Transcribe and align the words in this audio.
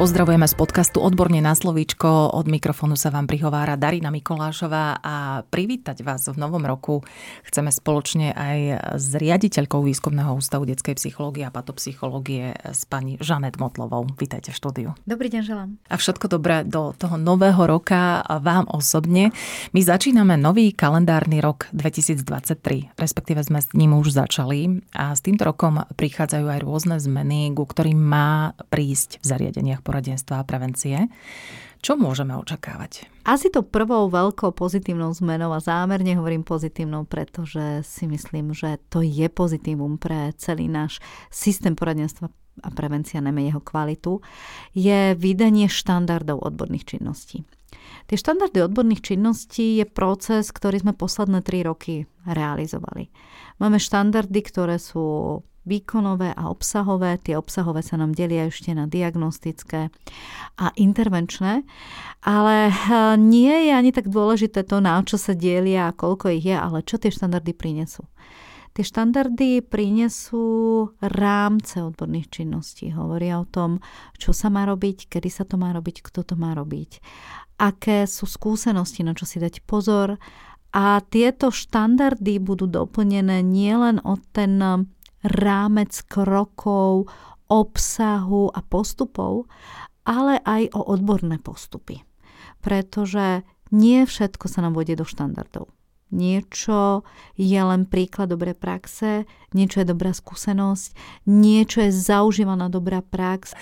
Pozdravujeme 0.00 0.48
z 0.48 0.56
podcastu 0.56 1.04
Odborne 1.04 1.44
na 1.44 1.52
slovíčko. 1.52 2.32
Od 2.32 2.48
mikrofónu 2.48 2.96
sa 2.96 3.12
vám 3.12 3.28
prihovára 3.28 3.76
Darina 3.76 4.08
Mikolášová 4.08 4.96
a 4.96 5.44
privítať 5.44 6.00
vás 6.00 6.24
v 6.24 6.40
novom 6.40 6.64
roku 6.64 7.04
chceme 7.44 7.68
spoločne 7.68 8.32
aj 8.32 8.58
s 8.96 9.12
riaditeľkou 9.12 9.84
Výskumného 9.84 10.32
ústavu 10.32 10.64
detskej 10.64 10.96
psychológie 10.96 11.44
a 11.44 11.52
patopsychológie 11.52 12.56
s 12.64 12.88
pani 12.88 13.20
Žanet 13.20 13.60
Motlovou. 13.60 14.08
Vítajte 14.16 14.48
v 14.48 14.56
štúdiu. 14.56 14.88
Dobrý 15.04 15.28
deň, 15.28 15.42
želám. 15.44 15.76
A 15.92 16.00
všetko 16.00 16.32
dobré 16.32 16.64
do 16.64 16.96
toho 16.96 17.20
nového 17.20 17.60
roka 17.68 18.24
vám 18.24 18.72
osobne. 18.72 19.36
My 19.76 19.84
začíname 19.84 20.40
nový 20.40 20.72
kalendárny 20.72 21.44
rok 21.44 21.68
2023, 21.76 22.96
respektíve 22.96 23.44
sme 23.44 23.60
s 23.60 23.68
ním 23.76 23.92
už 24.00 24.16
začali 24.16 24.80
a 24.96 25.12
s 25.12 25.20
týmto 25.20 25.44
rokom 25.44 25.84
prichádzajú 25.92 26.46
aj 26.48 26.58
rôzne 26.64 26.96
zmeny, 26.96 27.52
ku 27.52 27.68
ktorým 27.68 28.00
má 28.00 28.56
prísť 28.72 29.20
v 29.20 29.24
zariadeniach 29.28 29.89
poradenstva 29.90 30.38
a 30.38 30.46
prevencie. 30.46 31.10
Čo 31.82 31.98
môžeme 31.98 32.38
očakávať? 32.38 33.10
Asi 33.26 33.50
to 33.50 33.66
prvou 33.66 34.06
veľkou 34.06 34.54
pozitívnou 34.54 35.10
zmenou 35.10 35.50
a 35.50 35.58
zámerne 35.58 36.14
hovorím 36.14 36.46
pozitívnou, 36.46 37.10
pretože 37.10 37.82
si 37.82 38.06
myslím, 38.06 38.54
že 38.54 38.78
to 38.86 39.02
je 39.02 39.26
pozitívum 39.26 39.98
pre 39.98 40.30
celý 40.38 40.70
náš 40.70 41.02
systém 41.34 41.74
poradenstva 41.74 42.30
a 42.60 42.68
prevencia, 42.70 43.24
najmä 43.24 43.48
jeho 43.48 43.64
kvalitu, 43.64 44.20
je 44.76 45.16
vydanie 45.16 45.66
štandardov 45.66 46.44
odborných 46.44 46.94
činností. 46.94 47.42
Tie 48.06 48.18
štandardy 48.18 48.60
odborných 48.60 49.14
činností 49.14 49.80
je 49.80 49.86
proces, 49.88 50.52
ktorý 50.52 50.82
sme 50.84 50.92
posledné 50.92 51.40
tri 51.40 51.64
roky 51.64 52.04
realizovali. 52.28 53.08
Máme 53.62 53.80
štandardy, 53.80 54.40
ktoré 54.44 54.76
sú 54.76 55.40
výkonové 55.68 56.32
a 56.32 56.48
obsahové. 56.48 57.20
Tie 57.20 57.36
obsahové 57.36 57.84
sa 57.84 58.00
nám 58.00 58.16
delia 58.16 58.48
ešte 58.48 58.72
na 58.72 58.88
diagnostické 58.88 59.92
a 60.56 60.66
intervenčné, 60.76 61.64
ale 62.24 62.56
eh, 62.68 63.14
nie 63.20 63.68
je 63.68 63.72
ani 63.72 63.90
tak 63.92 64.08
dôležité 64.08 64.64
to, 64.64 64.80
na 64.80 65.00
čo 65.04 65.20
sa 65.20 65.36
delia 65.36 65.90
a 65.90 65.96
koľko 65.96 66.32
ich 66.32 66.44
je, 66.48 66.56
ale 66.56 66.84
čo 66.84 66.96
tie 66.96 67.12
štandardy 67.12 67.52
prinesú. 67.52 68.04
Tie 68.70 68.86
štandardy 68.86 69.66
prinesú 69.66 70.46
rámce 71.02 71.82
odborných 71.82 72.30
činností. 72.30 72.94
Hovoria 72.94 73.42
o 73.42 73.48
tom, 73.48 73.82
čo 74.14 74.30
sa 74.30 74.46
má 74.46 74.62
robiť, 74.62 75.10
kedy 75.10 75.26
sa 75.26 75.42
to 75.42 75.58
má 75.58 75.74
robiť, 75.74 76.06
kto 76.06 76.22
to 76.22 76.34
má 76.38 76.54
robiť, 76.54 77.02
aké 77.58 78.06
sú 78.06 78.30
skúsenosti, 78.30 79.02
na 79.02 79.18
čo 79.18 79.26
si 79.26 79.42
dať 79.42 79.66
pozor. 79.66 80.22
A 80.70 81.02
tieto 81.02 81.50
štandardy 81.50 82.38
budú 82.38 82.70
doplnené 82.70 83.42
nielen 83.42 83.98
o 84.06 84.14
ten 84.30 84.62
rámec 85.24 85.92
krokov, 86.06 87.08
obsahu 87.50 88.52
a 88.54 88.60
postupov, 88.62 89.50
ale 90.06 90.38
aj 90.46 90.72
o 90.72 90.80
odborné 90.86 91.42
postupy. 91.42 92.06
Pretože 92.62 93.42
nie 93.70 94.06
všetko 94.06 94.46
sa 94.50 94.62
nám 94.64 94.74
vode 94.78 94.94
do 94.94 95.06
štandardov. 95.06 95.70
Niečo 96.10 97.06
je 97.38 97.60
len 97.62 97.86
príklad 97.86 98.34
dobrej 98.34 98.58
praxe, 98.58 99.30
niečo 99.54 99.82
je 99.82 99.86
dobrá 99.86 100.10
skúsenosť, 100.10 100.90
niečo 101.30 101.86
je 101.86 101.94
zaužívaná 101.94 102.66
dobrá 102.66 102.98
prax. 102.98 103.54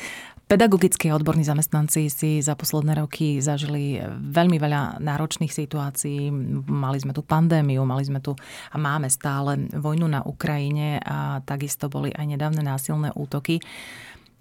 Pedagogickí 0.48 1.12
odborní 1.12 1.44
zamestnanci 1.44 2.08
si 2.08 2.40
za 2.40 2.56
posledné 2.56 2.96
roky 2.96 3.36
zažili 3.36 4.00
veľmi 4.08 4.56
veľa 4.56 4.96
náročných 4.96 5.52
situácií. 5.52 6.32
Mali 6.64 6.96
sme 6.96 7.12
tu 7.12 7.20
pandémiu, 7.20 7.84
mali 7.84 8.08
sme 8.08 8.24
tu 8.24 8.32
a 8.72 8.76
máme 8.80 9.12
stále 9.12 9.68
vojnu 9.76 10.08
na 10.08 10.24
Ukrajine 10.24 11.04
a 11.04 11.44
takisto 11.44 11.92
boli 11.92 12.16
aj 12.16 12.24
nedávne 12.24 12.64
násilné 12.64 13.12
útoky. 13.12 13.60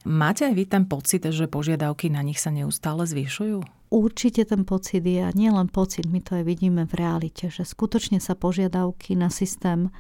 Máte 0.07 0.47
aj 0.47 0.56
vy 0.56 0.63
ten 0.63 0.88
pocit, 0.88 1.28
že 1.28 1.51
požiadavky 1.51 2.07
na 2.07 2.23
nich 2.23 2.40
sa 2.40 2.56
neustále 2.56 3.03
zvyšujú? 3.03 3.91
Určite 3.91 4.47
ten 4.47 4.63
pocit 4.63 5.03
je, 5.03 5.19
a 5.19 5.35
nie 5.35 5.51
len 5.51 5.67
pocit, 5.67 6.07
my 6.07 6.23
to 6.23 6.40
aj 6.40 6.47
vidíme 6.47 6.88
v 6.88 6.94
realite, 6.96 7.51
že 7.51 7.67
skutočne 7.67 8.23
sa 8.23 8.31
požiadavky 8.31 9.19
na 9.19 9.28
systém 9.28 9.91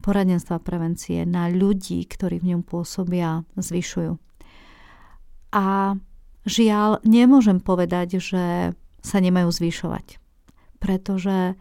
poradenstva 0.00 0.56
prevencie, 0.64 1.28
na 1.28 1.52
ľudí, 1.52 2.08
ktorí 2.08 2.40
v 2.40 2.56
ňom 2.56 2.62
pôsobia, 2.64 3.44
zvyšujú. 3.60 4.29
A 5.50 5.98
žiaľ, 6.46 7.02
nemôžem 7.02 7.58
povedať, 7.58 8.22
že 8.22 8.74
sa 9.00 9.18
nemajú 9.18 9.50
zvyšovať. 9.50 10.20
Pretože 10.78 11.58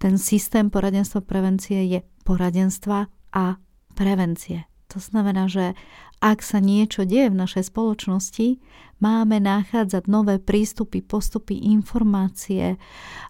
ten 0.00 0.16
systém 0.16 0.72
poradenstva 0.72 1.20
prevencie 1.20 1.84
je 1.86 2.00
poradenstva 2.24 3.12
a 3.36 3.60
prevencie. 3.92 4.64
To 4.90 4.98
znamená, 4.98 5.46
že 5.46 5.78
ak 6.20 6.44
sa 6.44 6.60
niečo 6.60 7.08
deje 7.08 7.32
v 7.32 7.40
našej 7.40 7.72
spoločnosti, 7.72 8.60
máme 9.00 9.40
nachádzať 9.40 10.04
nové 10.10 10.36
prístupy, 10.36 11.00
postupy, 11.00 11.56
informácie, 11.56 12.76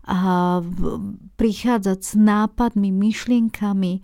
a 0.09 0.19
prichádzať 1.39 1.99
s 2.03 2.13
nápadmi, 2.19 2.91
myšlienkami 2.91 4.03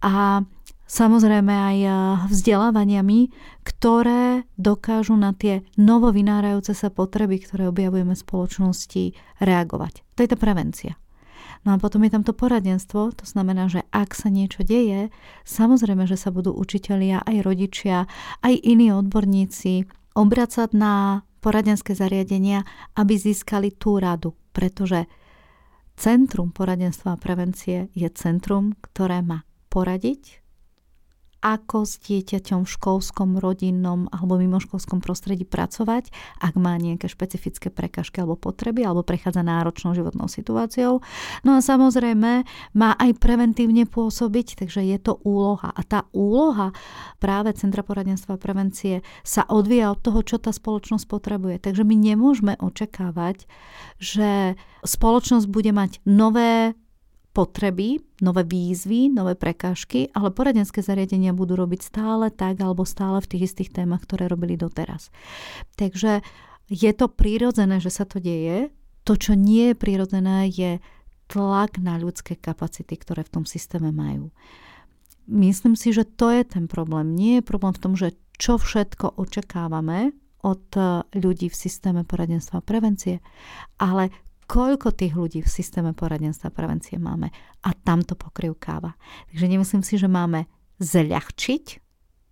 a 0.00 0.46
samozrejme 0.86 1.52
aj 1.52 1.78
eh, 1.84 1.94
vzdelávaniami, 2.30 3.20
ktoré 3.64 4.44
dokážu 4.56 5.16
na 5.18 5.32
tie 5.32 5.64
novo 5.80 6.12
vynárajúce 6.12 6.72
sa 6.76 6.92
potreby, 6.92 7.40
ktoré 7.42 7.68
objavujeme 7.68 8.12
v 8.12 8.22
spoločnosti, 8.24 9.04
reagovať. 9.40 10.04
To 10.14 10.18
je 10.22 10.30
tá 10.30 10.38
prevencia. 10.38 10.94
No 11.64 11.72
a 11.72 11.80
potom 11.80 12.04
je 12.04 12.12
tam 12.12 12.24
to 12.24 12.36
poradenstvo, 12.36 13.16
to 13.16 13.24
znamená, 13.24 13.72
že 13.72 13.88
ak 13.88 14.12
sa 14.12 14.28
niečo 14.28 14.60
deje, 14.60 15.08
samozrejme, 15.48 16.04
že 16.04 16.20
sa 16.20 16.28
budú 16.28 16.52
učitelia, 16.52 17.24
aj 17.24 17.40
rodičia, 17.40 18.04
aj 18.44 18.54
iní 18.60 18.92
odborníci 18.92 19.88
obracať 20.12 20.76
na 20.76 21.24
poradenské 21.40 21.96
zariadenia, 21.96 22.68
aby 23.00 23.16
získali 23.16 23.72
tú 23.72 23.96
radu, 23.96 24.36
pretože 24.52 25.08
Centrum 25.94 26.50
poradenstva 26.50 27.14
a 27.14 27.20
prevencie 27.20 27.86
je 27.94 28.10
centrum, 28.10 28.74
ktoré 28.82 29.22
má 29.22 29.46
poradiť, 29.70 30.42
ako 31.44 31.84
s 31.84 32.00
dieťaťom 32.00 32.64
v 32.64 32.72
školskom, 32.72 33.36
rodinnom 33.36 34.08
alebo 34.08 34.40
mimoškolskom 34.40 35.04
prostredí 35.04 35.44
pracovať, 35.44 36.08
ak 36.40 36.56
má 36.56 36.80
nejaké 36.80 37.04
špecifické 37.04 37.68
prekažky 37.68 38.24
alebo 38.24 38.40
potreby 38.40 38.88
alebo 38.88 39.04
prechádza 39.04 39.44
náročnou 39.44 39.92
životnou 39.92 40.24
situáciou. 40.24 41.04
No 41.44 41.50
a 41.52 41.60
samozrejme 41.60 42.48
má 42.72 42.90
aj 42.96 43.20
preventívne 43.20 43.84
pôsobiť, 43.84 44.64
takže 44.64 44.80
je 44.88 44.96
to 44.96 45.20
úloha. 45.20 45.68
A 45.68 45.84
tá 45.84 46.08
úloha 46.16 46.72
práve 47.20 47.52
Centra 47.52 47.84
poradenstva 47.84 48.40
a 48.40 48.42
prevencie 48.42 49.04
sa 49.20 49.44
odvíja 49.44 49.92
od 49.92 50.00
toho, 50.00 50.24
čo 50.24 50.40
tá 50.40 50.48
spoločnosť 50.48 51.04
potrebuje. 51.04 51.60
Takže 51.60 51.84
my 51.84 51.92
nemôžeme 51.92 52.56
očakávať, 52.56 53.44
že 54.00 54.56
spoločnosť 54.80 55.46
bude 55.52 55.76
mať 55.76 56.00
nové 56.08 56.72
potreby, 57.34 57.98
nové 58.22 58.46
výzvy, 58.46 59.10
nové 59.10 59.34
prekážky, 59.34 60.06
ale 60.14 60.30
poradenské 60.30 60.86
zariadenia 60.86 61.34
budú 61.34 61.58
robiť 61.58 61.82
stále 61.82 62.30
tak 62.30 62.62
alebo 62.62 62.86
stále 62.86 63.18
v 63.18 63.28
tých 63.34 63.42
istých 63.50 63.74
témach, 63.74 64.06
ktoré 64.06 64.30
robili 64.30 64.54
doteraz. 64.54 65.10
Takže 65.74 66.22
je 66.70 66.92
to 66.94 67.10
prirodzené, 67.10 67.82
že 67.82 67.90
sa 67.90 68.06
to 68.06 68.22
deje. 68.22 68.70
To, 69.04 69.18
čo 69.18 69.34
nie 69.34 69.74
je 69.74 69.76
prirodzené, 69.76 70.48
je 70.48 70.78
tlak 71.28 71.82
na 71.82 71.98
ľudské 71.98 72.38
kapacity, 72.38 72.94
ktoré 72.96 73.26
v 73.26 73.42
tom 73.42 73.44
systéme 73.44 73.90
majú. 73.90 74.30
Myslím 75.26 75.74
si, 75.74 75.90
že 75.90 76.06
to 76.06 76.30
je 76.30 76.46
ten 76.46 76.70
problém. 76.70 77.12
Nie 77.12 77.42
je 77.42 77.48
problém 77.50 77.74
v 77.74 77.82
tom, 77.82 77.92
že 77.98 78.16
čo 78.38 78.56
všetko 78.56 79.18
očakávame 79.18 80.14
od 80.44 80.64
ľudí 81.16 81.48
v 81.48 81.56
systéme 81.56 82.04
poradenstva 82.04 82.60
a 82.60 82.66
prevencie, 82.66 83.24
ale 83.80 84.12
koľko 84.44 84.94
tých 84.94 85.14
ľudí 85.16 85.40
v 85.42 85.50
systéme 85.50 85.92
poradenstva 85.96 86.52
a 86.52 86.56
prevencie 86.56 87.00
máme 87.00 87.32
a 87.64 87.70
tam 87.72 88.04
to 88.04 88.14
pokrivkáva. 88.14 88.96
Takže 89.32 89.46
nemyslím 89.48 89.82
si, 89.82 89.96
že 89.96 90.08
máme 90.08 90.46
zľahčiť 90.78 91.64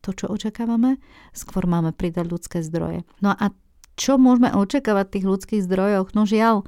to, 0.02 0.10
čo 0.10 0.26
očakávame, 0.28 0.98
skôr 1.30 1.64
máme 1.64 1.94
pridať 1.94 2.26
ľudské 2.26 2.58
zdroje. 2.60 3.06
No 3.22 3.32
a 3.32 3.54
čo 3.94 4.16
môžeme 4.16 4.50
očakávať 4.50 5.04
v 5.08 5.14
tých 5.14 5.26
ľudských 5.28 5.62
zdrojoch? 5.68 6.16
No 6.16 6.24
žiaľ, 6.24 6.64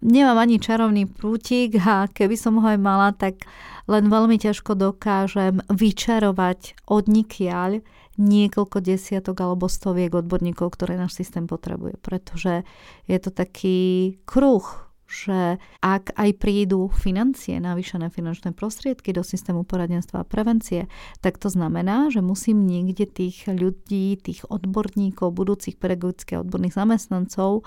nemám 0.00 0.40
ani 0.40 0.58
čarovný 0.58 1.04
prútik 1.06 1.76
a 1.80 2.08
keby 2.08 2.34
som 2.34 2.58
ho 2.58 2.66
aj 2.66 2.80
mala, 2.80 3.12
tak 3.14 3.44
len 3.84 4.08
veľmi 4.08 4.40
ťažko 4.40 4.74
dokážem 4.74 5.60
vyčarovať 5.68 6.88
od 6.88 7.04
nikiaľ 7.06 7.84
niekoľko 8.16 8.78
desiatok 8.80 9.36
alebo 9.42 9.66
stoviek 9.66 10.14
odborníkov, 10.14 10.74
ktoré 10.74 10.94
náš 10.94 11.18
systém 11.18 11.50
potrebuje. 11.50 11.98
Pretože 12.00 12.62
je 13.10 13.18
to 13.18 13.30
taký 13.34 13.78
kruh, 14.24 14.64
že 15.04 15.60
ak 15.84 16.16
aj 16.16 16.30
prídu 16.40 16.88
financie, 16.90 17.60
navýšené 17.60 18.08
finančné 18.08 18.56
prostriedky 18.56 19.12
do 19.12 19.22
systému 19.22 19.62
poradenstva 19.62 20.24
a 20.24 20.28
prevencie, 20.28 20.90
tak 21.20 21.36
to 21.38 21.52
znamená, 21.52 22.08
že 22.10 22.24
musím 22.24 22.64
niekde 22.64 23.06
tých 23.06 23.46
ľudí, 23.46 24.18
tých 24.18 24.48
odborníkov, 24.48 25.36
budúcich 25.36 25.78
pedagogických 25.78 26.42
odborných 26.42 26.74
zamestnancov 26.74 27.62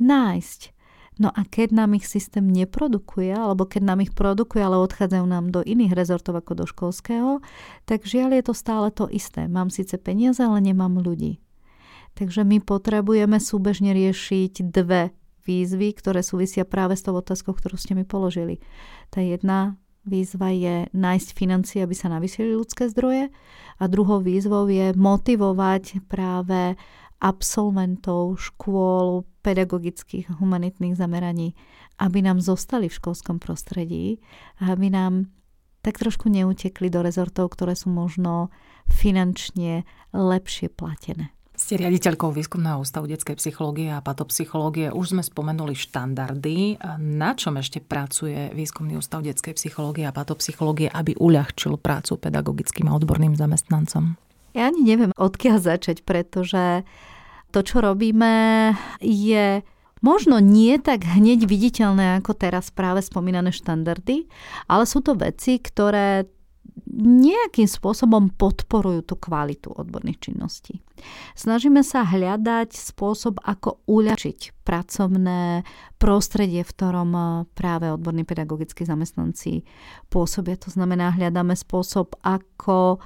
nájsť 0.00 0.77
No 1.18 1.34
a 1.34 1.42
keď 1.42 1.74
nám 1.74 1.98
ich 1.98 2.06
systém 2.06 2.46
neprodukuje, 2.46 3.34
alebo 3.34 3.66
keď 3.66 3.82
nám 3.82 4.06
ich 4.06 4.14
produkuje, 4.14 4.62
ale 4.62 4.78
odchádzajú 4.78 5.26
nám 5.26 5.50
do 5.50 5.66
iných 5.66 5.90
rezortov 5.90 6.38
ako 6.38 6.62
do 6.62 6.64
školského, 6.70 7.42
tak 7.90 8.06
žiaľ 8.06 8.38
je 8.38 8.42
to 8.46 8.54
stále 8.54 8.86
to 8.94 9.10
isté. 9.10 9.50
Mám 9.50 9.74
síce 9.74 9.98
peniaze, 9.98 10.38
ale 10.38 10.62
nemám 10.62 11.02
ľudí. 11.02 11.42
Takže 12.14 12.46
my 12.46 12.62
potrebujeme 12.62 13.42
súbežne 13.42 13.90
riešiť 13.94 14.62
dve 14.70 15.10
výzvy, 15.42 15.94
ktoré 15.98 16.22
súvisia 16.22 16.62
práve 16.62 16.94
s 16.94 17.02
tou 17.02 17.18
otázkou, 17.18 17.50
ktorú 17.50 17.74
ste 17.74 17.98
mi 17.98 18.06
položili. 18.06 18.62
Tá 19.10 19.18
jedna 19.18 19.74
výzva 20.06 20.54
je 20.54 20.86
nájsť 20.94 21.28
financie, 21.34 21.78
aby 21.82 21.94
sa 21.98 22.12
navýšili 22.12 22.54
ľudské 22.54 22.86
zdroje 22.88 23.34
a 23.78 23.84
druhou 23.90 24.22
výzvou 24.22 24.70
je 24.70 24.94
motivovať 24.94 26.06
práve 26.06 26.78
absolventov 27.18 28.38
škôl, 28.38 29.26
pedagogických 29.42 30.38
humanitných 30.38 30.94
zameraní, 30.94 31.56
aby 31.98 32.22
nám 32.22 32.38
zostali 32.38 32.86
v 32.86 32.98
školskom 33.00 33.42
prostredí 33.42 34.22
a 34.62 34.76
aby 34.76 34.92
nám 34.92 35.32
tak 35.82 35.98
trošku 35.98 36.28
neutekli 36.28 36.90
do 36.90 37.00
rezortov, 37.00 37.54
ktoré 37.54 37.78
sú 37.78 37.88
možno 37.88 38.50
finančne 38.90 39.88
lepšie 40.12 40.68
platené. 40.68 41.32
Ste 41.58 41.74
riaditeľkou 41.74 42.30
výskumného 42.30 42.86
ústavu 42.86 43.10
detskej 43.10 43.34
psychológie 43.34 43.90
a 43.90 43.98
patopsychológie. 43.98 44.94
Už 44.94 45.10
sme 45.10 45.26
spomenuli 45.26 45.74
štandardy. 45.74 46.78
Na 47.02 47.34
čom 47.34 47.58
ešte 47.58 47.82
pracuje 47.82 48.54
výskumný 48.54 48.94
ústav 48.94 49.26
detskej 49.26 49.58
psychológie 49.58 50.06
a 50.06 50.14
patopsychológie, 50.14 50.86
aby 50.86 51.18
uľahčil 51.18 51.82
prácu 51.82 52.14
pedagogickým 52.14 52.86
a 52.86 52.94
odborným 52.94 53.34
zamestnancom? 53.34 54.14
Ja 54.56 54.72
ani 54.72 54.80
neviem, 54.84 55.12
odkiaľ 55.16 55.60
začať, 55.60 56.04
pretože 56.04 56.84
to, 57.52 57.60
čo 57.64 57.80
robíme, 57.80 58.72
je 59.00 59.64
možno 60.00 60.38
nie 60.38 60.78
tak 60.78 61.04
hneď 61.04 61.48
viditeľné 61.48 62.22
ako 62.22 62.36
teraz 62.36 62.70
práve 62.70 63.02
spomínané 63.02 63.50
štandardy, 63.50 64.30
ale 64.70 64.84
sú 64.86 65.02
to 65.02 65.18
veci, 65.18 65.58
ktoré 65.58 66.28
nejakým 66.98 67.66
spôsobom 67.66 68.30
podporujú 68.38 69.02
tú 69.02 69.14
kvalitu 69.18 69.74
odborných 69.74 70.30
činností. 70.30 70.78
Snažíme 71.34 71.82
sa 71.82 72.06
hľadať 72.06 72.74
spôsob, 72.74 73.42
ako 73.42 73.82
uľačiť 73.86 74.62
pracovné 74.62 75.66
prostredie, 75.98 76.62
v 76.62 76.70
ktorom 76.70 77.10
eh, 77.14 77.26
práve 77.54 77.90
odborní 77.90 78.22
pedagogickí 78.22 78.86
zamestnanci 78.86 79.66
pôsobia. 80.10 80.54
To 80.62 80.70
znamená, 80.70 81.14
hľadáme 81.14 81.58
spôsob, 81.58 82.18
ako 82.22 83.02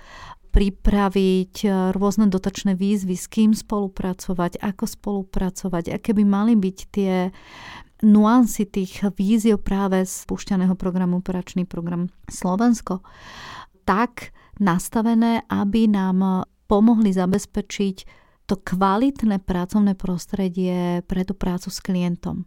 pripraviť 0.52 1.54
eh, 1.64 1.72
rôzne 1.96 2.28
dotačné 2.28 2.76
výzvy, 2.76 3.16
s 3.16 3.26
kým 3.26 3.56
spolupracovať, 3.56 4.60
ako 4.60 4.84
spolupracovať, 4.84 5.96
aké 5.96 6.12
by 6.12 6.24
mali 6.28 6.54
byť 6.54 6.78
tie 6.92 7.32
nuancy 8.02 8.66
tých 8.66 9.02
víziev 9.16 9.62
práve 9.62 10.02
z 10.04 10.26
púšťaného 10.26 10.74
programu 10.74 11.22
Operačný 11.22 11.64
program 11.64 12.10
Slovensko 12.26 13.00
tak 13.82 14.34
nastavené, 14.58 15.42
aby 15.50 15.90
nám 15.90 16.46
pomohli 16.70 17.10
zabezpečiť 17.10 17.96
to 18.46 18.58
kvalitné 18.58 19.38
pracovné 19.42 19.94
prostredie 19.94 21.02
pre 21.06 21.22
tú 21.22 21.34
prácu 21.34 21.68
s 21.70 21.78
klientom. 21.78 22.44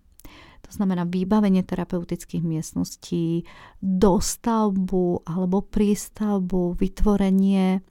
To 0.66 0.72
znamená 0.74 1.06
vybavenie 1.06 1.62
terapeutických 1.62 2.42
miestností, 2.42 3.46
dostavbu 3.80 5.30
alebo 5.30 5.62
prístavbu, 5.62 6.74
vytvorenie 6.76 7.86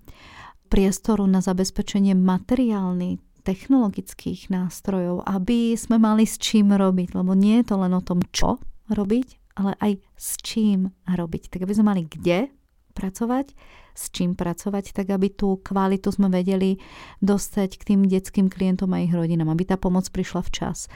priestoru 0.66 1.22
na 1.30 1.38
zabezpečenie 1.38 2.18
materiálnych, 2.18 3.22
technologických 3.44 4.48
nástrojov, 4.48 5.22
aby 5.28 5.76
sme 5.76 6.00
mali 6.00 6.24
s 6.24 6.40
čím 6.40 6.72
robiť, 6.72 7.12
lebo 7.12 7.36
nie 7.36 7.60
je 7.60 7.68
to 7.68 7.76
len 7.76 7.92
o 7.92 8.00
tom, 8.00 8.24
čo 8.32 8.56
robiť, 8.88 9.60
ale 9.60 9.76
aj 9.78 9.92
s 10.16 10.40
čím 10.40 10.90
robiť. 11.04 11.52
Tak 11.52 11.68
aby 11.68 11.72
sme 11.76 11.92
mali 11.92 12.02
kde 12.08 12.48
pracovať, 12.94 13.52
s 13.94 14.10
čím 14.14 14.38
pracovať, 14.38 14.94
tak 14.94 15.10
aby 15.10 15.30
tú 15.34 15.58
kvalitu 15.60 16.14
sme 16.14 16.30
vedeli 16.30 16.78
dostať 17.18 17.70
k 17.78 17.82
tým 17.94 18.00
detským 18.06 18.46
klientom 18.46 18.94
a 18.94 19.02
ich 19.02 19.12
rodinám, 19.12 19.50
aby 19.50 19.66
tá 19.66 19.76
pomoc 19.76 20.06
prišla 20.10 20.46
včas. 20.46 20.86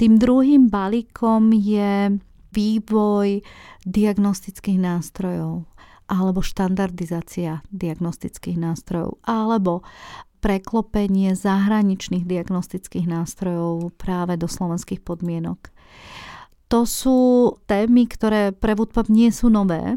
Tým 0.00 0.18
druhým 0.18 0.72
balíkom 0.72 1.54
je 1.54 2.18
vývoj 2.54 3.44
diagnostických 3.86 4.78
nástrojov 4.78 5.66
alebo 6.04 6.44
štandardizácia 6.44 7.64
diagnostických 7.72 8.60
nástrojov 8.60 9.18
alebo 9.24 9.80
preklopenie 10.44 11.32
zahraničných 11.32 12.28
diagnostických 12.28 13.08
nástrojov 13.08 13.96
práve 13.96 14.36
do 14.36 14.44
slovenských 14.44 15.00
podmienok. 15.00 15.72
To 16.68 16.84
sú 16.84 17.18
témy, 17.64 18.04
ktoré 18.04 18.52
pre 18.52 18.76
Woodpub 18.76 19.08
nie 19.08 19.32
sú 19.32 19.48
nové, 19.48 19.96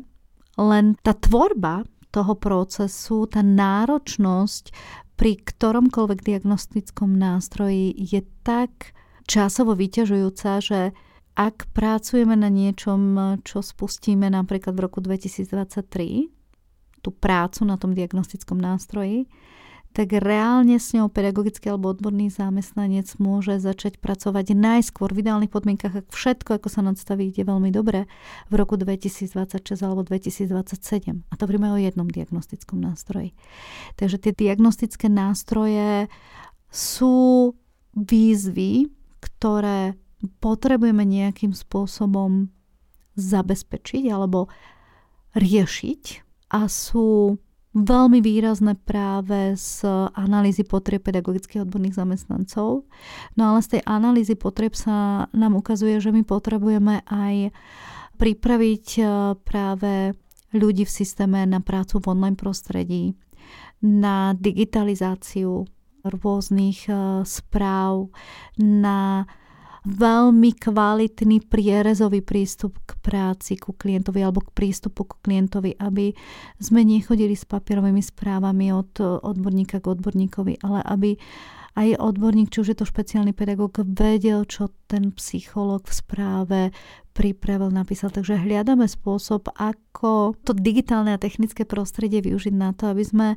len 0.57 0.98
tá 1.06 1.13
tvorba 1.13 1.86
toho 2.09 2.33
procesu, 2.33 3.30
tá 3.30 3.45
náročnosť 3.45 4.74
pri 5.18 5.33
ktoromkoľvek 5.42 6.19
diagnostickom 6.21 7.18
nástroji 7.18 7.94
je 7.98 8.21
tak 8.45 8.94
časovo 9.25 9.74
vyťažujúca, 9.74 10.62
že 10.62 10.94
ak 11.38 11.69
pracujeme 11.74 12.33
na 12.33 12.50
niečom, 12.50 13.18
čo 13.45 13.62
spustíme 13.62 14.30
napríklad 14.30 14.74
v 14.74 14.83
roku 14.89 15.01
2023, 15.01 16.30
tú 17.01 17.09
prácu 17.13 17.62
na 17.65 17.77
tom 17.77 17.94
diagnostickom 17.94 18.57
nástroji, 18.57 19.30
tak 19.97 20.13
reálne 20.13 20.77
s 20.77 20.94
ňou 20.94 21.09
pedagogický 21.09 21.73
alebo 21.73 21.89
odborný 21.89 22.29
zamestnanec 22.29 23.17
môže 23.17 23.57
začať 23.57 23.97
pracovať 23.97 24.53
najskôr 24.53 25.09
v 25.09 25.25
ideálnych 25.25 25.49
podmienkach, 25.49 26.05
ak 26.05 26.13
všetko, 26.13 26.61
ako 26.61 26.69
sa 26.69 26.85
nadstaví, 26.85 27.33
ide 27.33 27.41
veľmi 27.41 27.73
dobre, 27.73 28.05
v 28.45 28.53
roku 28.53 28.77
2026 28.77 29.57
alebo 29.81 30.05
2027. 30.05 30.53
A 31.17 31.33
to 31.33 31.41
hovoríme 31.49 31.73
o 31.73 31.81
jednom 31.81 32.05
diagnostickom 32.05 32.77
nástroji. 32.77 33.33
Takže 33.97 34.21
tie 34.21 34.38
diagnostické 34.38 35.09
nástroje 35.09 36.13
sú 36.69 37.57
výzvy, 37.97 38.94
ktoré 39.17 39.97
potrebujeme 40.38 41.09
nejakým 41.09 41.57
spôsobom 41.57 42.53
zabezpečiť 43.17 44.13
alebo 44.13 44.45
riešiť 45.33 46.03
a 46.53 46.69
sú 46.69 47.41
veľmi 47.77 48.25
výrazné 48.25 48.74
práve 48.81 49.53
z 49.53 49.85
analýzy 50.18 50.65
potrieb 50.65 51.06
pedagogických 51.06 51.62
odborných 51.62 51.97
zamestnancov. 51.97 52.89
No 53.38 53.41
ale 53.53 53.59
z 53.62 53.77
tej 53.77 53.81
analýzy 53.85 54.33
potrieb 54.33 54.74
sa 54.74 55.29
nám 55.29 55.53
ukazuje, 55.53 56.01
že 56.01 56.09
my 56.09 56.25
potrebujeme 56.25 57.06
aj 57.06 57.53
pripraviť 58.18 58.85
e, 58.97 59.04
práve 59.45 60.18
ľudí 60.57 60.90
v 60.90 60.95
systéme 61.06 61.45
na 61.45 61.61
prácu 61.61 62.02
v 62.02 62.18
online 62.18 62.40
prostredí, 62.40 63.13
na 63.85 64.33
digitalizáciu 64.33 65.69
rôznych 66.02 66.90
e, 66.90 67.21
správ, 67.30 68.09
na 68.57 69.30
veľmi 69.87 70.51
kvalitný 70.59 71.47
prierezový 71.47 72.19
prístup 72.19 72.75
k 72.83 72.99
práci 72.99 73.56
ku 73.56 73.71
klientovi 73.71 74.19
alebo 74.19 74.44
k 74.44 74.51
prístupu 74.51 75.07
k 75.07 75.15
klientovi, 75.23 75.79
aby 75.79 76.11
sme 76.59 76.83
nechodili 76.83 77.39
s 77.39 77.47
papierovými 77.47 78.03
správami 78.03 78.75
od 78.75 78.99
odborníka 78.99 79.79
k 79.79 79.95
odborníkovi, 79.95 80.59
ale 80.59 80.83
aby 80.83 81.15
aj 81.78 82.02
odborník, 82.02 82.50
či 82.50 82.66
už 82.66 82.74
je 82.74 82.78
to 82.81 82.90
špeciálny 82.90 83.38
pedagóg, 83.38 83.78
vedel, 83.86 84.50
čo 84.50 84.74
ten 84.90 85.14
psychológ 85.14 85.86
v 85.86 85.94
správe 85.94 86.60
pripravil, 87.14 87.69
napísal. 87.69 88.10
Takže 88.10 88.42
hľadáme 88.42 88.90
spôsob, 88.90 89.54
ako 89.54 90.34
to 90.42 90.57
digitálne 90.57 91.14
a 91.14 91.22
technické 91.22 91.69
prostredie 91.69 92.26
využiť 92.26 92.54
na 92.57 92.74
to, 92.74 92.90
aby 92.90 93.06
sme 93.06 93.28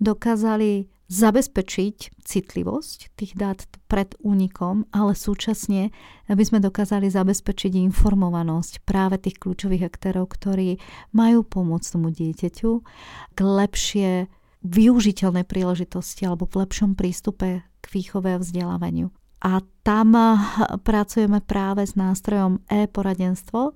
dokázali 0.00 0.88
zabezpečiť 1.10 2.22
citlivosť 2.22 3.18
tých 3.18 3.34
dát 3.34 3.58
pred 3.90 4.14
únikom, 4.22 4.86
ale 4.94 5.18
súčasne, 5.18 5.90
aby 6.30 6.42
sme 6.46 6.62
dokázali 6.62 7.10
zabezpečiť 7.10 7.74
informovanosť 7.90 8.86
práve 8.86 9.18
tých 9.18 9.42
kľúčových 9.42 9.90
aktérov, 9.90 10.30
ktorí 10.30 10.78
majú 11.10 11.42
pomôcť 11.42 11.88
tomu 11.98 12.14
dieťaťu 12.14 12.70
k 13.34 13.38
lepšie 13.42 14.30
využiteľnej 14.60 15.48
príležitosti 15.48 16.28
alebo 16.28 16.44
k 16.44 16.64
lepšom 16.64 16.92
prístupe 16.96 17.64
k 17.64 17.86
výchove 17.92 18.36
a 18.36 18.42
vzdelávaniu. 18.42 19.08
A 19.40 19.64
tam 19.80 20.12
pracujeme 20.84 21.40
práve 21.40 21.88
s 21.88 21.96
nástrojom 21.96 22.60
e-poradenstvo, 22.68 23.72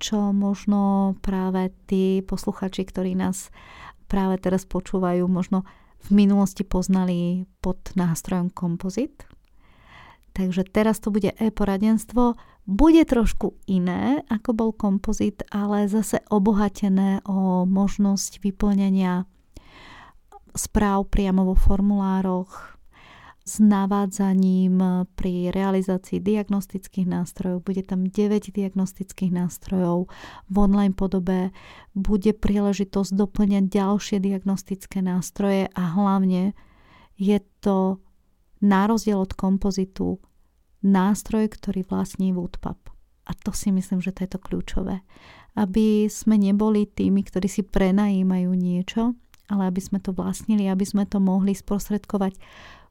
čo 0.00 0.32
možno 0.32 1.12
práve 1.20 1.68
tí 1.84 2.24
posluchači, 2.24 2.88
ktorí 2.88 3.12
nás 3.12 3.52
práve 4.08 4.40
teraz 4.40 4.64
počúvajú, 4.64 5.28
možno 5.28 5.68
v 6.08 6.24
minulosti 6.24 6.64
poznali 6.64 7.44
pod 7.60 7.92
nástrojom 7.92 8.48
kompozit. 8.56 9.28
Takže 10.32 10.64
teraz 10.64 10.96
to 10.96 11.12
bude 11.12 11.36
e-poradenstvo. 11.36 12.40
Bude 12.64 13.04
trošku 13.04 13.60
iné, 13.68 14.24
ako 14.32 14.50
bol 14.56 14.70
kompozit, 14.72 15.44
ale 15.52 15.92
zase 15.92 16.24
obohatené 16.32 17.20
o 17.28 17.68
možnosť 17.68 18.40
vyplnenia 18.40 19.28
správ 20.54 21.08
priamo 21.08 21.48
vo 21.48 21.56
formulároch, 21.56 22.72
s 23.42 23.58
navádzaním 23.58 25.06
pri 25.18 25.50
realizácii 25.50 26.22
diagnostických 26.22 27.10
nástrojov. 27.10 27.66
Bude 27.66 27.82
tam 27.82 28.06
9 28.06 28.54
diagnostických 28.54 29.34
nástrojov 29.34 30.06
v 30.46 30.54
online 30.54 30.94
podobe. 30.94 31.50
Bude 31.90 32.30
príležitosť 32.38 33.10
doplňať 33.10 33.64
ďalšie 33.66 34.22
diagnostické 34.22 35.02
nástroje 35.02 35.66
a 35.74 35.82
hlavne 35.90 36.54
je 37.18 37.42
to 37.58 37.98
na 38.62 38.86
rozdiel 38.86 39.18
od 39.18 39.34
kompozitu 39.34 40.22
nástroj, 40.86 41.50
ktorý 41.50 41.82
vlastní 41.82 42.30
Woodpub. 42.30 42.78
A 43.26 43.30
to 43.42 43.50
si 43.50 43.74
myslím, 43.74 43.98
že 43.98 44.14
to 44.14 44.22
je 44.26 44.30
to 44.34 44.38
kľúčové. 44.38 45.02
Aby 45.58 46.06
sme 46.06 46.38
neboli 46.38 46.86
tými, 46.86 47.26
ktorí 47.26 47.50
si 47.50 47.66
prenajímajú 47.66 48.50
niečo, 48.54 49.18
ale 49.50 49.70
aby 49.70 49.80
sme 49.82 49.98
to 49.98 50.14
vlastnili, 50.14 50.68
aby 50.68 50.84
sme 50.86 51.08
to 51.08 51.18
mohli 51.18 51.56
sprostredkovať 51.56 52.38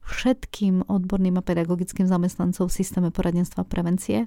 všetkým 0.01 0.89
odborným 0.89 1.38
a 1.38 1.46
pedagogickým 1.46 2.10
zamestnancom 2.10 2.67
v 2.67 2.74
systéme 2.74 3.10
poradenstva 3.13 3.63
prevencie, 3.63 4.25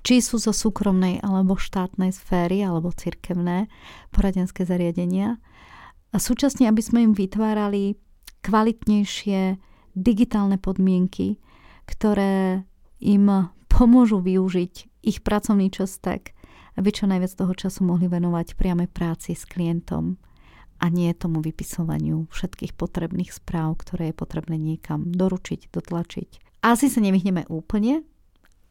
či 0.00 0.24
sú 0.24 0.40
zo 0.40 0.52
súkromnej 0.52 1.20
alebo 1.20 1.56
štátnej 1.56 2.12
sféry 2.12 2.64
alebo 2.64 2.92
cirkevné 2.92 3.68
poradenské 4.12 4.64
zariadenia. 4.64 5.40
A 6.10 6.16
súčasne, 6.16 6.66
aby 6.66 6.80
sme 6.80 7.04
im 7.06 7.12
vytvárali 7.12 8.00
kvalitnejšie 8.40 9.60
digitálne 9.92 10.56
podmienky, 10.56 11.36
ktoré 11.84 12.64
im 13.00 13.52
pomôžu 13.68 14.24
využiť 14.24 15.04
ich 15.04 15.18
pracovný 15.24 15.72
čas 15.72 16.00
tak, 16.00 16.32
aby 16.76 16.88
čo 16.92 17.08
najviac 17.08 17.32
toho 17.36 17.52
času 17.52 17.84
mohli 17.84 18.08
venovať 18.08 18.56
priame 18.56 18.88
práci 18.88 19.36
s 19.36 19.44
klientom 19.44 20.16
a 20.80 20.88
nie 20.88 21.12
tomu 21.12 21.44
vypisovaniu 21.44 22.26
všetkých 22.32 22.72
potrebných 22.74 23.30
správ, 23.30 23.78
ktoré 23.84 24.10
je 24.10 24.16
potrebné 24.16 24.56
niekam 24.56 25.04
doručiť, 25.12 25.68
dotlačiť. 25.68 26.60
Asi 26.64 26.88
sa 26.88 27.04
nevyhneme 27.04 27.44
úplne 27.52 28.02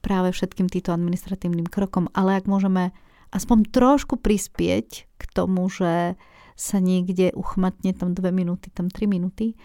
práve 0.01 0.33
všetkým 0.33 0.67
týmto 0.67 0.91
administratívnym 0.91 1.69
krokom, 1.69 2.09
ale 2.17 2.41
ak 2.41 2.49
môžeme 2.49 2.91
aspoň 3.29 3.69
trošku 3.69 4.17
prispieť 4.17 5.05
k 5.05 5.23
tomu, 5.29 5.69
že 5.69 6.17
sa 6.59 6.77
niekde 6.81 7.31
uchmatne 7.37 7.95
tam 7.95 8.11
dve 8.11 8.33
minúty, 8.35 8.67
tam 8.73 8.91
tri 8.91 9.07
minúty, 9.07 9.55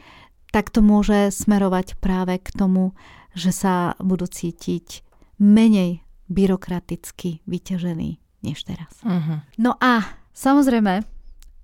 tak 0.55 0.71
to 0.71 0.85
môže 0.85 1.35
smerovať 1.35 1.99
práve 1.99 2.39
k 2.39 2.49
tomu, 2.55 2.95
že 3.35 3.51
sa 3.51 3.99
budú 3.99 4.31
cítiť 4.31 5.03
menej 5.43 6.07
byrokraticky 6.31 7.43
vyťažení 7.43 8.23
než 8.47 8.63
teraz. 8.63 8.93
Uh-huh. 9.03 9.43
No 9.59 9.75
a 9.83 10.07
samozrejme, 10.37 11.03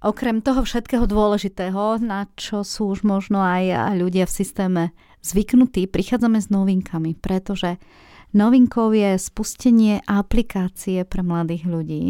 Okrem 0.01 0.41
toho 0.41 0.65
všetkého 0.65 1.05
dôležitého, 1.05 2.01
na 2.01 2.25
čo 2.33 2.65
sú 2.65 2.89
už 2.97 3.05
možno 3.05 3.45
aj 3.45 3.93
ľudia 4.01 4.25
v 4.25 4.33
systéme 4.33 4.83
zvyknutí, 5.21 5.85
prichádzame 5.93 6.41
s 6.41 6.49
novinkami, 6.49 7.21
pretože 7.21 7.77
novinkou 8.33 8.97
je 8.97 9.21
spustenie 9.21 10.01
aplikácie 10.09 11.05
pre 11.05 11.21
mladých 11.21 11.69
ľudí, 11.69 12.05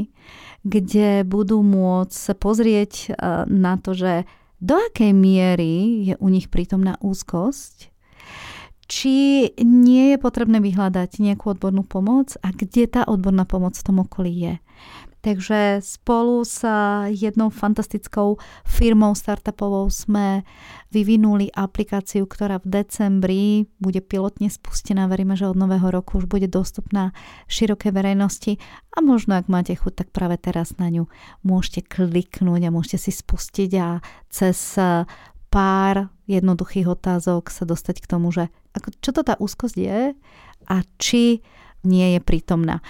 kde 0.63 1.27
budú 1.27 1.67
môcť 1.67 2.15
sa 2.15 2.35
pozrieť 2.39 2.93
e, 2.95 3.07
na 3.51 3.75
to, 3.75 3.99
že 3.99 4.23
do 4.63 4.79
akej 4.79 5.11
miery 5.11 6.07
je 6.13 6.15
u 6.23 6.29
nich 6.31 6.47
prítomná 6.47 6.95
úzkosť, 7.03 7.91
či 8.87 9.51
nie 9.67 10.15
je 10.15 10.19
potrebné 10.23 10.63
vyhľadať 10.63 11.19
nejakú 11.19 11.59
odbornú 11.59 11.83
pomoc 11.83 12.39
a 12.39 12.55
kde 12.55 12.87
tá 12.87 13.03
odborná 13.03 13.47
pomoc 13.51 13.75
v 13.75 13.87
tom 13.87 13.99
okolí 14.03 14.35
je. 14.35 14.55
Takže 15.21 15.85
spolu 15.85 16.49
s 16.49 16.65
jednou 17.13 17.53
fantastickou 17.53 18.41
firmou 18.65 19.13
startupovou 19.13 19.93
sme 19.93 20.49
vyvinuli 20.89 21.53
aplikáciu, 21.53 22.25
ktorá 22.25 22.57
v 22.65 22.81
decembri 22.81 23.45
bude 23.77 24.01
pilotne 24.01 24.49
spustená. 24.49 25.05
Veríme, 25.13 25.37
že 25.37 25.45
od 25.45 25.61
nového 25.61 25.93
roku 25.93 26.19
už 26.19 26.25
bude 26.25 26.49
dostupná 26.49 27.13
široké 27.53 27.93
verejnosti 27.93 28.57
a 28.97 29.05
možno 29.05 29.37
ak 29.37 29.53
máte 29.53 29.77
chuť, 29.77 29.93
tak 29.93 30.09
práve 30.09 30.41
teraz 30.41 30.81
na 30.81 30.89
ňu 30.89 31.05
môžete 31.45 31.85
kliknúť 31.85 32.65
a 32.65 32.75
môžete 32.75 32.99
si 33.05 33.13
spustiť 33.13 33.71
a 33.77 34.01
cez 34.33 34.81
pár 35.53 36.09
jednoduchých 36.33 36.89
otázok 36.89 37.53
sa 37.53 37.69
dostať 37.69 37.97
k 38.01 38.09
tomu, 38.09 38.33
že 38.33 38.49
čo 39.05 39.13
to 39.13 39.21
tá 39.21 39.37
úzkosť 39.37 39.77
je 39.77 40.17
a 40.65 40.77
či 40.97 41.45
nie 41.85 42.17
je 42.17 42.21
prítomná. 42.25 42.81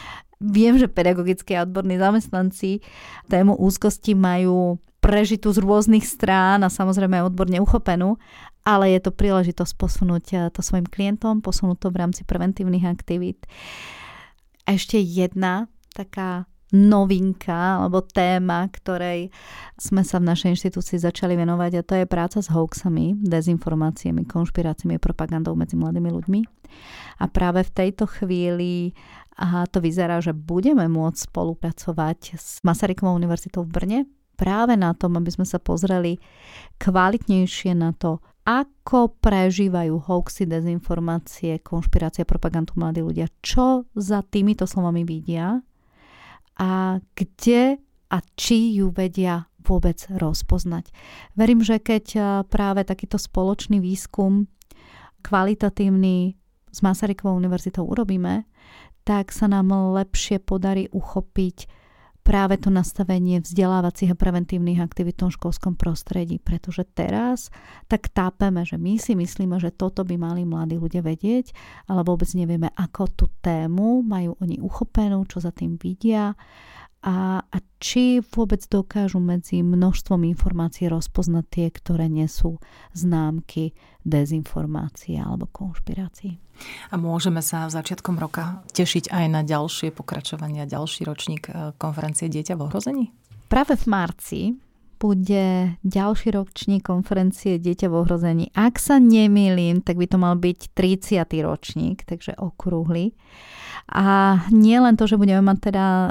Viem, 0.41 0.81
že 0.81 0.89
pedagogické 0.89 1.57
a 1.61 1.69
odborní 1.69 2.01
zamestnanci 2.01 2.81
tému 3.29 3.61
úzkosti 3.61 4.17
majú 4.17 4.81
prežitú 5.01 5.53
z 5.53 5.61
rôznych 5.61 6.05
strán 6.05 6.65
a 6.65 6.73
samozrejme 6.73 7.25
odborne 7.25 7.61
uchopenú, 7.61 8.21
ale 8.65 8.93
je 8.97 9.01
to 9.01 9.13
príležitosť 9.13 9.73
posunúť 9.77 10.25
eh, 10.33 10.39
to 10.53 10.61
svojim 10.61 10.89
klientom, 10.89 11.41
posunúť 11.41 11.79
to 11.85 11.89
v 11.93 12.01
rámci 12.01 12.23
preventívnych 12.25 12.85
aktivít. 12.85 13.49
A 14.69 14.77
ešte 14.77 15.01
jedna 15.01 15.69
taká 15.97 16.50
novinka 16.71 17.83
alebo 17.83 18.03
téma, 18.03 18.67
ktorej 18.71 19.31
sme 19.75 20.07
sa 20.07 20.23
v 20.23 20.31
našej 20.31 20.59
inštitúcii 20.59 21.03
začali 21.03 21.35
venovať 21.35 21.73
a 21.79 21.87
to 21.87 21.95
je 21.99 22.07
práca 22.07 22.39
s 22.39 22.49
hoaxami, 22.50 23.19
dezinformáciami, 23.21 24.27
konšpiráciami 24.27 24.97
a 24.97 25.03
propagandou 25.03 25.59
medzi 25.59 25.75
mladými 25.75 26.11
ľuďmi. 26.15 26.41
A 27.21 27.25
práve 27.27 27.67
v 27.67 27.75
tejto 27.75 28.07
chvíli 28.07 28.95
a 29.41 29.65
to 29.65 29.81
vyzerá, 29.81 30.21
že 30.21 30.37
budeme 30.37 30.85
môcť 30.85 31.33
spolupracovať 31.33 32.37
s 32.37 32.61
Masarykovou 32.61 33.17
univerzitou 33.17 33.65
v 33.65 33.73
Brne 33.73 34.00
práve 34.37 34.77
na 34.77 34.93
tom, 34.93 35.17
aby 35.17 35.33
sme 35.33 35.49
sa 35.49 35.57
pozreli 35.57 36.21
kvalitnejšie 36.77 37.73
na 37.73 37.97
to, 37.97 38.21
ako 38.45 39.17
prežívajú 39.21 40.00
hoaxy, 40.00 40.49
dezinformácie, 40.49 41.61
konšpirácie, 41.61 42.25
propagandu 42.25 42.77
mladí 42.77 43.00
ľudia, 43.05 43.29
čo 43.41 43.89
za 43.97 44.21
týmito 44.25 44.69
slovami 44.69 45.05
vidia 45.05 45.61
a 46.61 47.00
kde 47.17 47.81
a 48.12 48.19
či 48.37 48.76
ju 48.76 48.93
vedia 48.93 49.49
vôbec 49.64 49.97
rozpoznať. 50.12 50.93
Verím, 51.33 51.64
že 51.64 51.81
keď 51.81 52.07
práve 52.52 52.85
takýto 52.85 53.17
spoločný 53.17 53.81
výskum 53.81 54.45
kvalitatívny 55.25 56.37
s 56.69 56.79
Masarykovou 56.85 57.40
univerzitou 57.40 57.88
urobíme, 57.88 58.45
tak 59.09 59.33
sa 59.33 59.49
nám 59.49 59.73
lepšie 59.73 60.43
podarí 60.45 60.93
uchopiť 60.93 61.80
práve 62.21 62.61
to 62.61 62.69
nastavenie 62.69 63.41
vzdelávacích 63.41 64.12
a 64.12 64.19
preventívnych 64.19 64.79
aktivít 64.79 65.19
v 65.19 65.23
tom 65.27 65.33
školskom 65.33 65.75
prostredí. 65.75 66.39
Pretože 66.39 66.87
teraz 66.87 67.49
tak 67.91 68.12
tápeme, 68.12 68.62
že 68.62 68.77
my 68.77 69.00
si 69.00 69.17
myslíme, 69.17 69.57
že 69.59 69.75
toto 69.75 70.05
by 70.07 70.17
mali 70.21 70.43
mladí 70.45 70.77
ľudia 70.79 71.00
vedieť, 71.00 71.53
ale 71.89 72.05
vôbec 72.07 72.29
nevieme, 72.37 72.71
ako 72.77 73.03
tú 73.12 73.27
tému 73.41 74.05
majú 74.05 74.37
oni 74.39 74.61
uchopenú, 74.61 75.25
čo 75.27 75.41
za 75.43 75.50
tým 75.50 75.81
vidia 75.81 76.37
a, 77.00 77.40
a 77.40 77.57
či 77.80 78.21
vôbec 78.21 78.61
dokážu 78.69 79.25
medzi 79.25 79.64
množstvom 79.64 80.28
informácií 80.28 80.92
rozpoznať 80.92 81.45
tie, 81.49 81.66
ktoré 81.73 82.12
nesú 82.12 82.61
známky 82.92 83.73
dezinformácie 84.04 85.16
alebo 85.16 85.49
konšpirácií. 85.49 86.37
A 86.92 87.00
môžeme 87.00 87.40
sa 87.40 87.73
začiatkom 87.73 88.21
roka 88.21 88.61
tešiť 88.76 89.09
aj 89.09 89.26
na 89.33 89.40
ďalšie 89.40 89.97
pokračovania, 89.97 90.69
ďalší 90.69 91.09
ročník 91.09 91.49
e, 91.49 91.73
konferencie 91.80 92.28
Dieťa 92.28 92.61
v 92.61 92.64
ohrození? 92.69 93.04
Práve 93.49 93.80
v 93.80 93.87
marci 93.88 94.40
bude 95.00 95.75
ďalší 95.80 96.37
ročník 96.37 96.85
konferencie 96.85 97.57
Dieťa 97.57 97.88
v 97.88 97.95
ohrození. 98.04 98.45
Ak 98.52 98.76
sa 98.76 99.00
nemýlim, 99.00 99.80
tak 99.80 99.97
by 99.97 100.07
to 100.07 100.21
mal 100.21 100.37
byť 100.37 100.76
30. 100.76 101.25
ročník, 101.40 102.04
takže 102.04 102.37
okrúhly. 102.37 103.16
A 103.88 104.37
nie 104.52 104.76
len 104.76 104.95
to, 105.00 105.09
že 105.09 105.16
budeme 105.16 105.40
mať 105.40 105.73
teda 105.73 105.87
eh, 105.87 106.11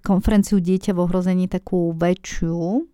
konferenciu 0.00 0.62
dieťa 0.62 0.94
v 0.94 1.02
ohrození 1.02 1.50
takú 1.50 1.90
väčšiu, 1.98 2.86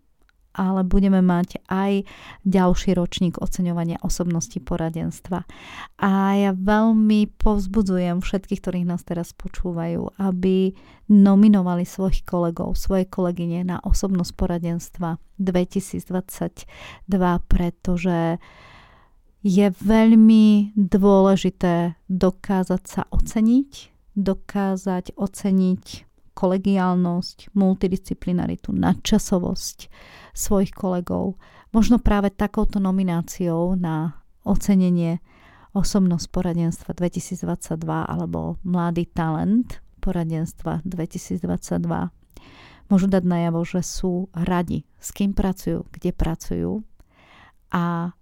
ale 0.57 0.83
budeme 0.83 1.21
mať 1.21 1.61
aj 1.69 2.09
ďalší 2.49 2.97
ročník 2.97 3.37
oceňovania 3.39 4.01
osobnosti 4.01 4.57
poradenstva. 4.57 5.45
A 6.01 6.11
ja 6.35 6.53
veľmi 6.57 7.37
povzbudzujem 7.37 8.25
všetkých, 8.25 8.61
ktorých 8.65 8.89
nás 8.89 9.05
teraz 9.05 9.37
počúvajú, 9.37 10.17
aby 10.17 10.73
nominovali 11.13 11.85
svojich 11.87 12.25
kolegov, 12.25 12.75
svoje 12.75 13.07
kolegyne 13.07 13.63
na 13.63 13.79
osobnosť 13.85 14.33
poradenstva 14.35 15.21
2022, 15.39 16.65
pretože 17.47 18.41
je 19.47 19.67
veľmi 19.71 20.75
dôležité 20.75 21.95
dokázať 22.11 22.83
sa 22.83 23.03
oceniť, 23.15 23.73
dokázať 24.19 25.15
oceniť 25.15 26.06
kolegiálnosť, 26.37 27.57
multidisciplinaritu, 27.57 28.77
nadčasovosť 28.77 29.89
svojich 30.37 30.77
kolegov. 30.77 31.41
Možno 31.73 31.97
práve 31.97 32.29
takouto 32.29 32.77
nomináciou 32.77 33.73
na 33.81 34.21
ocenenie 34.45 35.25
osobnosť 35.73 36.27
poradenstva 36.29 36.93
2022 36.93 37.81
alebo 37.89 38.61
mladý 38.65 39.09
talent 39.09 39.81
poradenstva 40.05 40.85
2022 40.85 41.41
môžu 42.87 43.07
dať 43.11 43.25
najavo, 43.27 43.61
že 43.67 43.83
sú 43.83 44.31
radi, 44.33 44.87
s 45.03 45.11
kým 45.11 45.35
pracujú, 45.35 45.85
kde 45.91 46.11
pracujú 46.15 46.73
a 47.75 48.16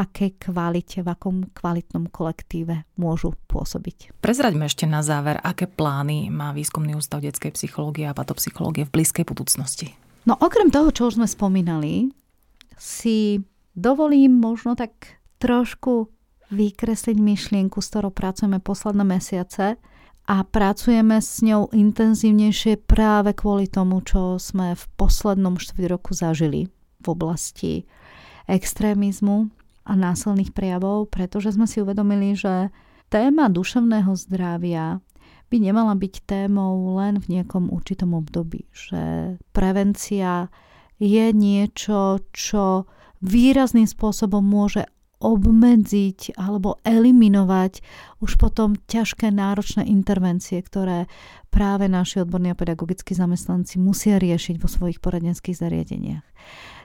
akej 0.00 0.40
kvalite, 0.40 1.04
v 1.04 1.08
akom 1.12 1.36
kvalitnom 1.52 2.08
kolektíve 2.08 2.88
môžu 2.96 3.36
pôsobiť. 3.52 4.16
Prezraďme 4.24 4.64
ešte 4.64 4.88
na 4.88 5.04
záver, 5.04 5.36
aké 5.36 5.68
plány 5.68 6.32
má 6.32 6.56
Výskumný 6.56 6.96
ústav 6.96 7.20
detskej 7.20 7.52
psychológie 7.52 8.08
a 8.08 8.16
patopsychológie 8.16 8.88
v 8.88 8.94
blízkej 8.96 9.28
budúcnosti. 9.28 9.92
No 10.24 10.40
okrem 10.40 10.72
toho, 10.72 10.88
čo 10.88 11.12
už 11.12 11.20
sme 11.20 11.28
spomínali, 11.28 12.08
si 12.80 13.44
dovolím 13.76 14.40
možno 14.40 14.72
tak 14.72 15.20
trošku 15.36 16.08
vykresliť 16.48 17.16
myšlienku, 17.20 17.78
s 17.78 17.92
ktorou 17.92 18.10
pracujeme 18.10 18.58
posledné 18.58 19.04
mesiace 19.04 19.76
a 20.26 20.36
pracujeme 20.44 21.20
s 21.20 21.44
ňou 21.44 21.70
intenzívnejšie 21.70 22.84
práve 22.88 23.36
kvôli 23.36 23.68
tomu, 23.68 24.00
čo 24.00 24.40
sme 24.40 24.74
v 24.74 24.84
poslednom 24.96 25.60
štvrť 25.60 25.84
roku 25.88 26.16
zažili 26.16 26.72
v 27.00 27.06
oblasti 27.06 27.84
extrémizmu 28.50 29.59
a 29.84 29.92
násilných 29.96 30.52
prejavov, 30.52 31.08
pretože 31.10 31.56
sme 31.56 31.64
si 31.64 31.80
uvedomili, 31.80 32.36
že 32.36 32.68
téma 33.10 33.48
duševného 33.50 34.12
zdravia 34.14 35.00
by 35.50 35.56
nemala 35.58 35.98
byť 35.98 36.14
témou 36.24 36.94
len 37.02 37.18
v 37.18 37.38
nejakom 37.38 37.74
určitom 37.74 38.14
období. 38.14 38.70
Že 38.70 39.34
prevencia 39.50 40.46
je 41.02 41.26
niečo, 41.34 42.22
čo 42.30 42.86
výrazným 43.18 43.88
spôsobom 43.90 44.40
môže 44.40 44.86
obmedziť 45.20 46.40
alebo 46.40 46.80
eliminovať 46.80 47.84
už 48.24 48.40
potom 48.40 48.72
ťažké 48.88 49.28
náročné 49.28 49.84
intervencie, 49.84 50.56
ktoré 50.64 51.12
práve 51.52 51.92
naši 51.92 52.24
odborní 52.24 52.56
a 52.56 52.56
pedagogickí 52.56 53.12
zamestnanci 53.12 53.76
musia 53.76 54.16
riešiť 54.16 54.56
vo 54.56 54.68
svojich 54.70 54.96
poradenských 55.04 55.60
zariadeniach. 55.60 56.24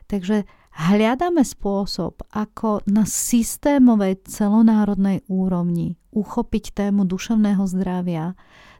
Takže 0.06 0.46
hľadáme 0.76 1.42
spôsob, 1.42 2.22
ako 2.30 2.86
na 2.86 3.08
systémovej 3.08 4.28
celonárodnej 4.30 5.26
úrovni 5.26 5.98
uchopiť 6.14 6.78
tému 6.78 7.10
duševného 7.10 7.64
zdravia 7.66 8.38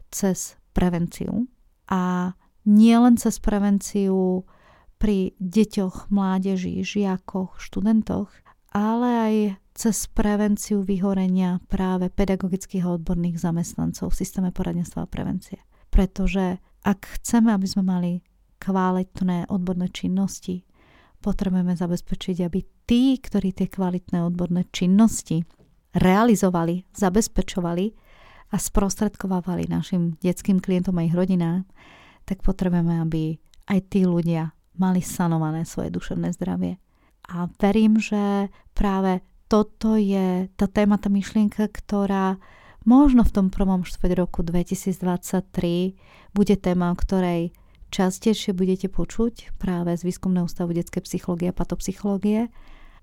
cez 0.08 0.54
prevenciu 0.70 1.50
a 1.90 2.32
nielen 2.66 3.16
cez 3.18 3.38
prevenciu 3.42 4.46
pri 4.96 5.36
deťoch, 5.38 6.08
mládeži, 6.08 6.80
žiakoch, 6.80 7.60
študentoch, 7.60 8.32
ale 8.72 9.08
aj 9.08 9.34
cez 9.76 10.08
prevenciu 10.08 10.80
vyhorenia 10.80 11.60
práve 11.68 12.08
pedagogických 12.08 12.84
a 12.88 12.96
odborných 12.96 13.36
zamestnancov 13.36 14.12
v 14.12 14.18
systéme 14.24 14.50
poradenstva 14.56 15.04
a 15.04 15.10
prevencie. 15.10 15.60
Pretože 15.92 16.60
ak 16.80 17.20
chceme, 17.20 17.52
aby 17.52 17.68
sme 17.68 17.84
mali 17.84 18.12
kvalitné 18.56 19.52
odborné 19.52 19.92
činnosti, 19.92 20.64
potrebujeme 21.20 21.74
zabezpečiť, 21.74 22.36
aby 22.46 22.60
tí, 22.86 23.18
ktorí 23.18 23.52
tie 23.52 23.66
kvalitné 23.66 24.22
odborné 24.22 24.68
činnosti 24.70 25.42
realizovali, 25.96 26.84
zabezpečovali 26.92 27.86
a 28.52 28.56
sprostredkovávali 28.56 29.66
našim 29.66 30.14
detským 30.22 30.62
klientom 30.62 30.96
a 31.00 31.06
ich 31.06 31.16
rodinám, 31.16 31.66
tak 32.28 32.42
potrebujeme, 32.46 33.02
aby 33.02 33.38
aj 33.66 33.78
tí 33.90 34.06
ľudia 34.06 34.54
mali 34.78 35.00
sanované 35.02 35.64
svoje 35.64 35.90
duševné 35.90 36.30
zdravie. 36.36 36.78
A 37.26 37.50
verím, 37.58 37.98
že 37.98 38.52
práve 38.76 39.24
toto 39.50 39.98
je 39.98 40.46
tá 40.54 40.66
téma, 40.70 40.98
tá 40.98 41.10
myšlienka, 41.10 41.66
ktorá 41.70 42.38
možno 42.86 43.26
v 43.26 43.34
tom 43.34 43.46
prvom 43.50 43.82
štvrť 43.82 44.12
roku 44.14 44.46
2023 44.46 45.98
bude 46.34 46.54
téma, 46.54 46.94
o 46.94 46.96
ktorej 46.96 47.50
častejšie 47.96 48.52
budete 48.52 48.92
počuť 48.92 49.56
práve 49.56 49.96
z 49.96 50.04
Výskumného 50.04 50.44
ústavu 50.44 50.76
detskej 50.76 51.00
psychológie 51.08 51.48
a 51.48 51.56
patopsychológie. 51.56 52.52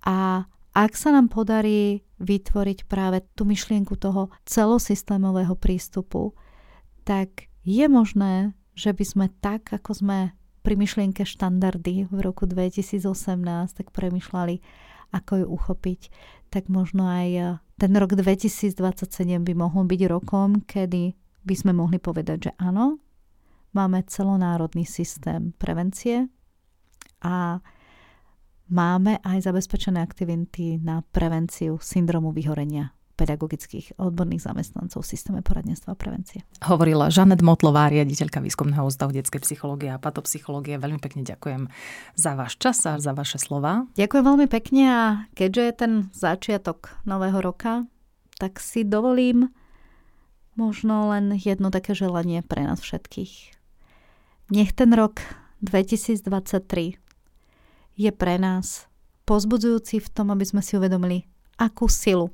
A 0.05 0.45
ak 0.77 0.93
sa 0.93 1.09
nám 1.09 1.33
podarí 1.33 2.05
vytvoriť 2.21 2.85
práve 2.85 3.25
tú 3.33 3.49
myšlienku 3.49 3.97
toho 3.97 4.29
celosystémového 4.45 5.57
prístupu, 5.57 6.37
tak 7.09 7.49
je 7.65 7.89
možné, 7.89 8.53
že 8.77 8.93
by 8.93 9.05
sme 9.05 9.25
tak, 9.41 9.73
ako 9.73 9.97
sme 9.97 10.17
pri 10.61 10.77
myšlienke 10.77 11.25
štandardy 11.25 12.07
v 12.07 12.17
roku 12.21 12.45
2018 12.45 13.03
tak 13.73 13.89
premyšľali, 13.91 14.61
ako 15.11 15.31
ju 15.43 15.45
uchopiť, 15.45 16.01
tak 16.53 16.69
možno 16.69 17.09
aj 17.09 17.59
ten 17.81 17.91
rok 17.97 18.15
2027 18.15 18.77
by 19.41 19.53
mohol 19.57 19.83
byť 19.89 20.01
rokom, 20.07 20.63
kedy 20.63 21.17
by 21.43 21.55
sme 21.57 21.75
mohli 21.75 21.99
povedať, 21.99 22.49
že 22.49 22.51
áno, 22.55 23.02
máme 23.73 24.05
celonárodný 24.05 24.85
systém 24.85 25.53
prevencie 25.57 26.29
a 27.21 27.59
máme 28.69 29.19
aj 29.21 29.49
zabezpečené 29.49 29.99
aktivity 29.99 30.79
na 30.81 31.01
prevenciu 31.13 31.81
syndromu 31.81 32.31
vyhorenia 32.31 32.93
pedagogických 33.13 34.01
odborných 34.01 34.41
zamestnancov 34.41 35.05
v 35.05 35.11
systéme 35.13 35.39
poradenstva 35.45 35.93
a 35.93 35.97
prevencie. 35.97 36.41
Hovorila 36.65 37.13
Žanet 37.13 37.45
Motlová, 37.45 37.85
riaditeľka 37.93 38.41
Výskumného 38.41 38.89
ústavu 38.89 39.13
detskej 39.13 39.45
psychológie 39.45 39.93
a 39.93 40.01
patopsychológie. 40.01 40.81
Veľmi 40.81 40.97
pekne 40.97 41.21
ďakujem 41.21 41.69
za 42.17 42.31
váš 42.33 42.57
čas 42.57 42.81
a 42.89 42.97
za 42.97 43.13
vaše 43.13 43.37
slova. 43.37 43.85
Ďakujem 43.93 44.23
veľmi 44.25 44.47
pekne 44.49 44.83
a 44.89 45.03
keďže 45.37 45.61
je 45.61 45.73
ten 45.77 45.93
začiatok 46.11 46.97
nového 47.05 47.37
roka, 47.37 47.85
tak 48.41 48.57
si 48.57 48.81
dovolím 48.81 49.53
možno 50.57 51.13
len 51.13 51.37
jedno 51.37 51.69
také 51.69 51.93
želanie 51.93 52.41
pre 52.41 52.65
nás 52.65 52.81
všetkých. 52.81 53.62
Nech 54.51 54.75
ten 54.75 54.91
rok 54.91 55.23
2023 55.63 56.99
je 57.95 58.11
pre 58.11 58.35
nás 58.35 58.91
pozbudzujúci 59.23 60.03
v 60.03 60.07
tom, 60.11 60.35
aby 60.35 60.43
sme 60.43 60.59
si 60.59 60.75
uvedomili, 60.75 61.23
akú 61.55 61.87
silu 61.87 62.27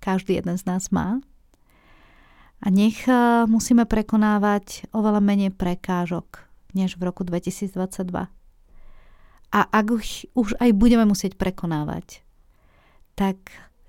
každý 0.00 0.40
jeden 0.40 0.56
z 0.56 0.68
nás 0.68 0.92
má. 0.92 1.20
A 2.60 2.66
nech 2.68 3.08
e, 3.08 3.12
musíme 3.48 3.88
prekonávať 3.88 4.92
oveľa 4.92 5.20
menej 5.24 5.52
prekážok 5.56 6.44
než 6.76 7.00
v 7.00 7.08
roku 7.08 7.24
2022. 7.24 7.72
A 9.50 9.60
ak 9.64 9.86
už, 9.90 10.28
aj 10.60 10.70
budeme 10.76 11.08
musieť 11.08 11.40
prekonávať, 11.40 12.20
tak 13.16 13.40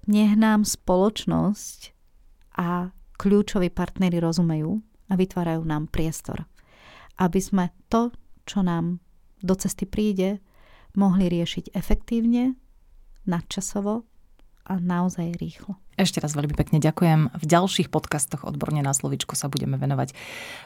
nech 0.07 0.39
nám 0.39 0.63
spoločnosť 0.63 1.91
a 2.55 2.95
kľúčoví 3.19 3.69
partnery 3.69 4.23
rozumejú 4.23 4.79
a 5.11 5.13
vytvárajú 5.19 5.61
nám 5.67 5.91
priestor 5.91 6.47
aby 7.19 7.39
sme 7.41 7.73
to, 7.91 8.13
čo 8.45 8.63
nám 8.63 9.01
do 9.41 9.53
cesty 9.57 9.89
príde, 9.89 10.39
mohli 10.95 11.31
riešiť 11.31 11.73
efektívne, 11.73 12.55
nadčasovo 13.25 14.05
a 14.67 14.77
naozaj 14.77 15.35
rýchlo. 15.41 15.75
Ešte 15.99 16.23
raz 16.23 16.33
veľmi 16.33 16.55
pekne 16.55 16.79
ďakujem. 16.81 17.29
V 17.35 17.45
ďalších 17.45 17.91
podcastoch 17.91 18.47
Odborne 18.47 18.81
na 18.81 18.95
slovičko 18.95 19.35
sa 19.37 19.51
budeme 19.51 19.77
venovať 19.77 20.15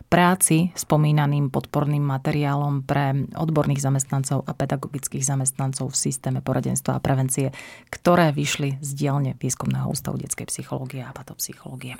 práci 0.08 0.72
spomínaným 0.78 1.52
podporným 1.52 2.04
materiálom 2.04 2.86
pre 2.86 3.26
odborných 3.34 3.82
zamestnancov 3.84 4.46
a 4.46 4.52
pedagogických 4.54 5.26
zamestnancov 5.26 5.92
v 5.92 5.98
systéme 5.98 6.40
poradenstva 6.40 6.96
a 6.96 7.04
prevencie, 7.04 7.52
ktoré 7.92 8.32
vyšli 8.32 8.80
z 8.80 8.90
dielne 8.96 9.36
Výskumného 9.36 9.92
ústavu 9.92 10.22
detskej 10.22 10.48
psychológie 10.48 11.04
a 11.04 11.12
patopsychológie. 11.12 12.00